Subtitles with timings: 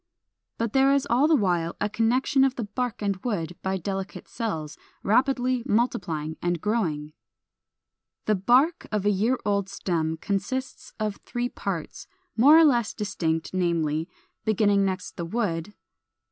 [0.57, 3.77] But there is all the while a connection of the bark and the wood by
[3.77, 7.13] delicate cells, rapidly multiplying and growing.
[8.25, 8.25] 431.
[8.25, 13.53] =The Bark= of a year old stem consists of three parts, more or less distinct,
[13.53, 14.09] namely,
[14.43, 15.73] beginning next the wood, 1.